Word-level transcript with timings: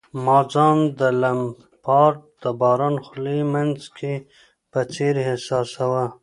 ما 0.23 0.37
ځان 0.53 0.77
د 0.99 1.01
لمپارډ 1.21 2.17
د 2.43 2.45
باران 2.61 2.95
خوړلي 3.05 3.39
مځکې 3.53 4.13
په 4.71 4.79
څېر 4.93 5.13
احساساوه. 5.27 6.05